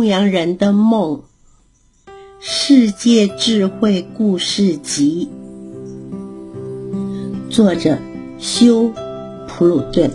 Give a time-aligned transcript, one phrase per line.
[0.00, 1.24] 牧羊人的梦》
[2.40, 5.28] 世界智慧故事集，
[7.50, 7.98] 作者
[8.38, 8.84] 休·
[9.46, 10.10] 普鲁顿。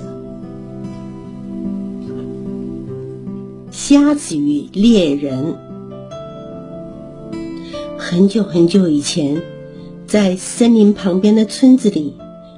[3.70, 5.56] 瞎子与猎人。
[7.96, 9.40] 很久很久以前，
[10.08, 12.16] 在森林旁边的村子里，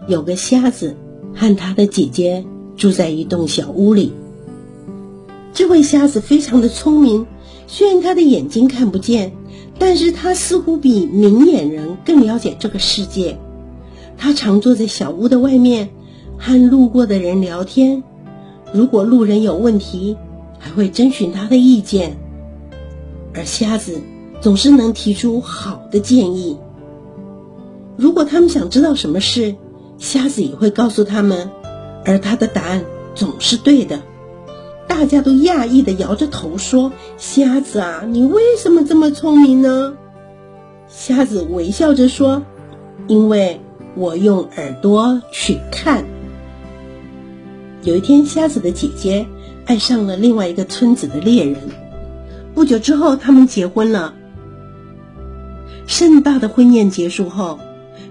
[0.07, 0.95] 有个瞎子
[1.35, 2.45] 和他的姐姐
[2.77, 4.13] 住在一栋小屋里。
[5.57, 7.25] 这位瞎子非常的聪明，
[7.65, 9.31] 虽然他的眼睛看不见，
[9.79, 13.39] 但是他似乎比明眼人更了解这个世界。
[14.19, 15.89] 他常坐在小屋的外面，
[16.37, 18.03] 和路过的人聊天。
[18.71, 20.15] 如果路人有问题，
[20.59, 22.17] 还会征询他的意见。
[23.33, 23.99] 而瞎子
[24.39, 26.59] 总是能提出好的建议。
[27.95, 29.55] 如果他们想知道什么事，
[29.97, 31.49] 瞎子也会告诉他们，
[32.05, 34.03] 而他的答案总是对的。
[34.87, 39.95] 大家都讶异的摇着头说：“瞎子啊，你为什么这么聪明呢？”
[40.87, 42.43] 瞎子微笑着说
[43.07, 43.61] ：“因为
[43.95, 46.05] 我用耳朵去看。”
[47.83, 49.27] 有一天，瞎子的姐姐
[49.65, 51.57] 爱上了另外一个村子的猎人。
[52.55, 54.15] 不久之后，他们结婚了。
[55.85, 57.59] 盛大的婚宴结束后，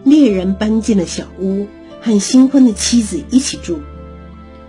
[0.04, 1.66] 猎人搬进了小屋，
[2.00, 3.80] 和新婚的妻子一起住。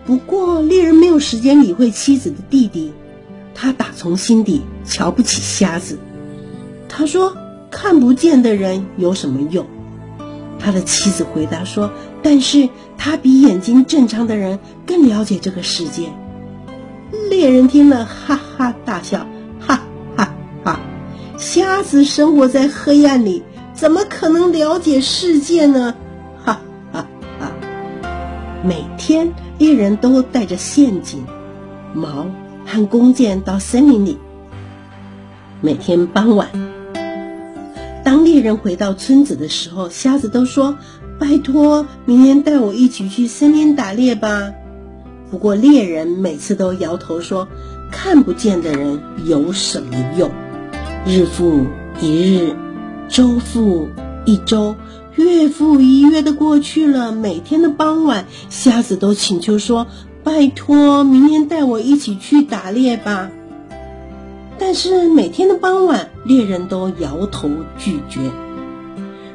[0.08, 2.94] 不过，猎人没有时间理会妻子的弟弟，
[3.54, 6.00] 他打从心底瞧不起瞎子。
[6.88, 7.36] 他说
[7.70, 9.68] ：“看不见的人有什么用？”
[10.60, 11.92] 他的妻子回答说
[12.24, 16.04] ：“但是他比眼睛正常的人更了解这个世界。”
[17.30, 19.28] 猎人听了，哈哈大笑
[19.60, 19.82] ：“哈
[20.16, 20.80] 哈哈！
[21.38, 25.94] 瞎子生活在黑暗里，怎么可能了解世界呢？”
[26.42, 26.62] 哈
[26.94, 27.06] 哈
[27.42, 27.52] 哈！
[28.64, 29.34] 每天。
[29.58, 31.26] 猎人都带着陷阱、
[31.94, 32.28] 矛
[32.66, 34.20] 和弓箭到森林里。
[35.62, 36.50] 每天傍晚，
[38.04, 40.78] 当猎人回到村子的时候，瞎子都说
[41.18, 44.52] ：“拜托，明天带我一起去森林打猎吧。”
[45.32, 47.48] 不过猎人每次都摇头说
[47.92, 50.30] ：“看不见的人有什么用？”
[51.08, 51.66] 日复
[52.00, 52.56] 一日，
[53.10, 53.90] 周复
[54.24, 54.76] 一周。
[55.24, 59.88] 月复一月的过去了，每天的傍晚，瞎子都请求说
[60.24, 63.32] ：“拜托，明天带我一起去打猎吧。”
[64.60, 68.20] 但是每天的傍晚，猎人都摇头拒绝。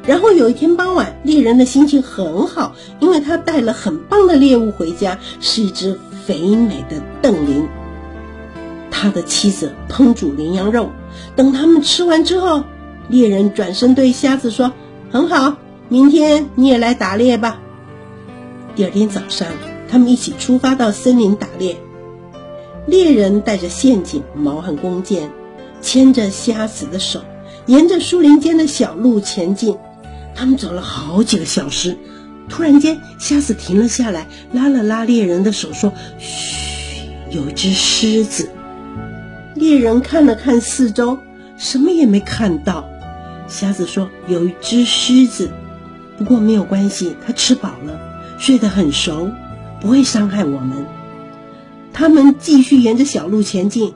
[0.05, 7.67] 然后有一天傍晚，猎人的心情很好，因为他带了很棒的猎物回家，是一只肥美的瞪羚。
[8.91, 10.89] 他的妻子烹煮羚羊肉，
[11.35, 12.63] 等他们吃完之后，
[13.09, 14.71] 猎人转身对瞎子说
[15.11, 15.57] ：“很好。”
[15.93, 17.59] 明天你也来打猎吧。
[18.75, 19.47] 第二天早上，
[19.87, 21.77] 他们一起出发到森林打猎。
[22.87, 25.29] 猎人带着陷阱、矛和弓箭，
[25.81, 27.21] 牵着瞎子的手，
[27.67, 29.77] 沿着树林间的小路前进。
[30.33, 31.95] 他们走了好几个小时，
[32.49, 38.49] 突然间，瞎子停了下来，拉了拉猎人的手，说：“嘘，有一只狮子。”
[39.53, 41.19] 猎人看了看四周，
[41.55, 42.89] 什么也没看到。
[43.47, 45.51] 瞎子说：“有一只狮子。”
[46.17, 47.99] 不过没有关系，他吃饱了，
[48.37, 49.31] 睡得很熟，
[49.81, 50.85] 不会伤害我们。
[51.91, 53.93] 他们继续沿着小路前进，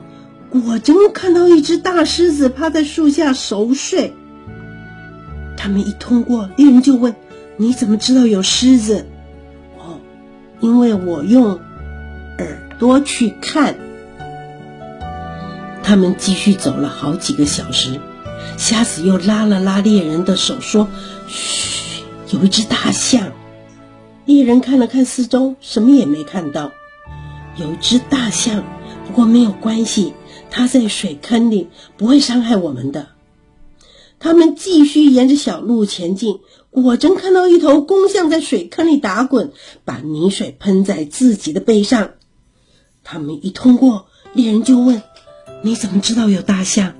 [0.50, 4.14] 果真看到一只大狮子趴在树下熟睡。
[5.56, 7.16] 他们一通过，猎人就问
[7.56, 9.06] ：“你怎么知道有狮子
[9.78, 9.98] ？”“哦，
[10.60, 11.58] 因为我用
[12.38, 13.76] 耳朵去看。”
[15.82, 17.98] 他们继续走了好几个小时，
[18.56, 20.88] 瞎子又拉了拉猎人的手，说
[21.26, 21.78] ：“嘘。”
[22.30, 23.32] 有一只大象，
[24.26, 26.72] 猎人看了看四周，什么也没看到。
[27.56, 28.64] 有一只大象，
[29.06, 30.12] 不过没有关系，
[30.50, 33.08] 它在水坑里，不会伤害我们的。
[34.18, 36.40] 他们继续沿着小路前进，
[36.70, 39.52] 果真看到一头公象在水坑里打滚，
[39.86, 42.10] 把泥水喷在自己的背上。
[43.02, 45.02] 他们一通过，猎人就问
[45.64, 46.92] ：“你怎么知道有大象？”“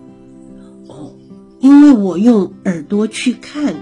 [0.88, 1.12] 哦，
[1.60, 3.76] 因为我用耳朵去看。”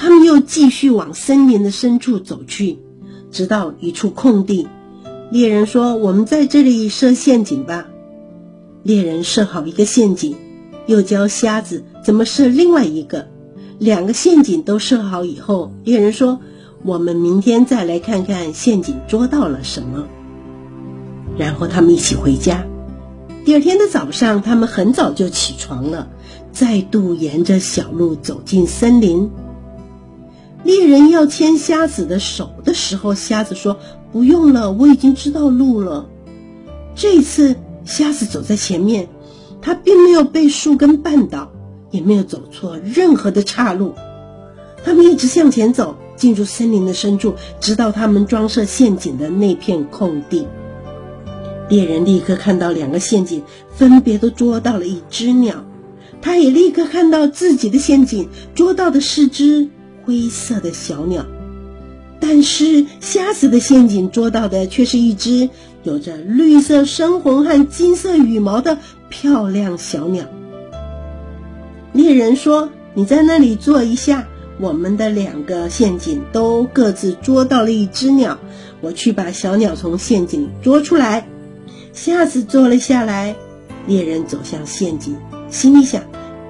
[0.00, 2.78] 他们又继续往森林的深处走去，
[3.30, 4.66] 直到一处空地。
[5.30, 7.86] 猎人说：“我们在这里设陷阱吧。”
[8.82, 10.36] 猎人设好一个陷阱，
[10.86, 13.28] 又教瞎子怎么设另外一个。
[13.78, 16.40] 两个陷阱都设好以后，猎人说
[16.82, 20.06] ：“我们明天再来看看陷阱捉到了什么。”
[21.36, 22.66] 然后他们一起回家。
[23.44, 26.08] 第二天的早上，他们很早就起床了，
[26.52, 29.30] 再度沿着小路走进森林。
[30.62, 33.78] 猎人要牵瞎子的手的时候，瞎子说
[34.12, 36.06] ：“不用了，我已经知道路了。”
[36.94, 39.08] 这次瞎子走在前面，
[39.62, 41.50] 他并没有被树根绊倒，
[41.90, 43.94] 也没有走错任何的岔路。
[44.84, 50.46] 他们一直向前走，进入森林的深处，直到他们装设陷阱的那片空地。
[51.68, 53.42] 猎人立刻看到两个陷阱，
[53.74, 55.64] 分别都捉到了一只鸟。
[56.20, 59.68] 他也立刻看到自己的陷阱捉到的是只
[60.10, 61.24] 灰色的小鸟，
[62.18, 65.48] 但是瞎子的陷阱捉到的却是一只
[65.84, 68.76] 有着绿色深红和金色羽毛的
[69.08, 70.24] 漂亮小鸟。
[71.92, 74.26] 猎人说：“你在那里坐一下，
[74.58, 78.36] 我们的两个陷阱都各自捉到了一只鸟，
[78.80, 81.28] 我去把小鸟从陷阱捉出来。”
[81.94, 83.36] 瞎子坐了下来，
[83.86, 85.16] 猎人走向陷阱。
[85.50, 86.02] 心里想：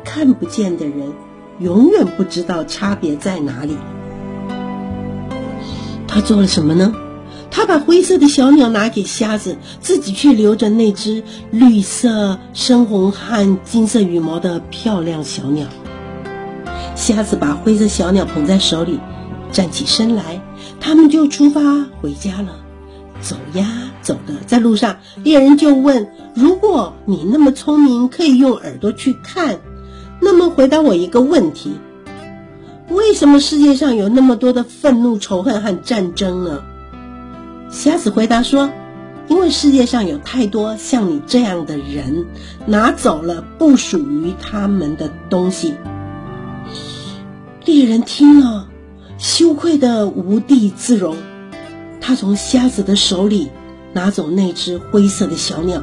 [0.03, 1.13] 看不见的人
[1.61, 3.77] 永远不知道差别在哪里。
[6.09, 6.93] 他做了什么呢？
[7.53, 15.67] 他把灰色的小鸟拿给瞎子，自己却留着那只绿色深红和金色羽毛的漂亮小鸟。
[16.95, 19.01] 瞎子把灰色小鸟捧在手里，
[19.53, 20.41] 站起身来，
[20.81, 21.61] 他们就出发
[22.01, 22.57] 回家了。
[23.21, 23.67] 走呀
[24.01, 29.59] 走的，在路上，猎人就问：“如果你那么聪明，可以用耳朵去看，
[30.21, 31.73] 那么回答我一个问题：
[32.89, 36.63] 为什么世界上有那么多的愤怒、仇恨和战争呢？”
[37.71, 38.71] 瞎子回答说
[39.29, 42.27] ：“因为世界上有太多像你这样的人，
[42.67, 45.75] 拿走了不属于他们的东西。”
[47.65, 48.69] 猎人听了，
[49.19, 51.17] 羞愧的无地自容。
[52.01, 53.51] 他从瞎子的手里
[53.93, 55.83] 拿走那只灰色的小鸟，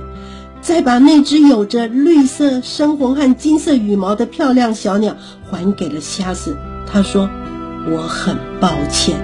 [0.67, 5.15] 再把那只有着绿色深红和金色羽毛的漂亮小鸟
[5.49, 6.57] 还给了瞎子。
[6.85, 7.29] 他说
[7.89, 9.15] ：“我很抱歉。”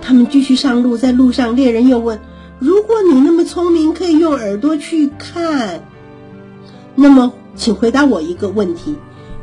[0.00, 2.20] 他们继续上路，在路上，猎人又问
[2.60, 5.82] ：“如果你那么聪明，可以用耳朵去看，
[6.94, 8.94] 那么请回答我一个问题：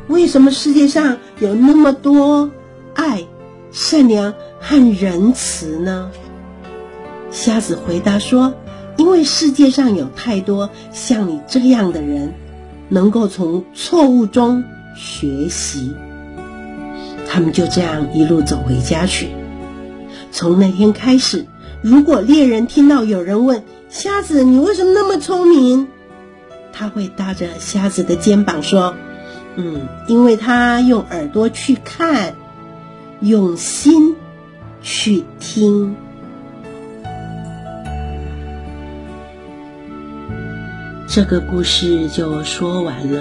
[0.08, 2.50] 为什么世界上有那么多
[2.94, 3.26] 爱？”
[3.72, 6.10] 善良和仁慈呢？
[7.30, 8.54] 瞎子回答说
[9.00, 12.34] ：“因为世界上有太多像你这样的人，
[12.90, 14.62] 能够从错误中
[14.94, 15.94] 学习。”
[17.26, 19.30] 他们就这样一路走回家去。
[20.30, 21.46] 从那天开始，
[21.80, 25.88] 如果猎人听到有人问瞎子：“你为什么那么聪明？”
[26.70, 28.94] 他会搭着瞎子的肩膀说
[29.56, 32.34] ：“嗯，因为他用耳朵去看。”
[33.22, 34.16] 用心
[34.82, 35.94] 去听，
[41.12, 43.20] 这个故事就说完了。